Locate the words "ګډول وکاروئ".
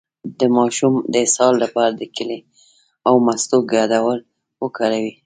3.73-5.11